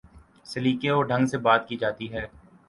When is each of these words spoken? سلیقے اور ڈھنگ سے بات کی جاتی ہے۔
سلیقے 0.45 0.89
اور 0.89 1.03
ڈھنگ 1.05 1.25
سے 1.25 1.37
بات 1.37 1.67
کی 1.67 1.75
جاتی 1.77 2.11
ہے۔ 2.13 2.25